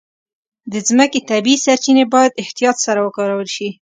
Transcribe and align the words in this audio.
د 0.71 0.73
مځکې 0.97 1.19
طبیعي 1.29 1.61
سرچینې 1.65 2.05
باید 2.13 2.39
احتیاط 2.43 2.77
سره 2.85 2.99
وکارول 3.03 3.47
شي. 3.55 3.69